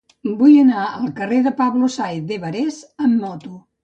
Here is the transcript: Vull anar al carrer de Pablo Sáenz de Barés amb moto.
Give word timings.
Vull 0.37 0.53
anar 0.59 0.85
al 1.01 1.11
carrer 1.19 1.37
de 1.47 1.53
Pablo 1.59 1.89
Sáenz 1.97 2.25
de 2.31 2.39
Barés 2.47 2.81
amb 3.09 3.21
moto. 3.27 3.53